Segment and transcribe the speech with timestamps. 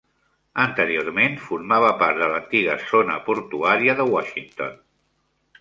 [0.61, 4.79] Anteriorment, formava part de l'antiga zona portuària de Washington.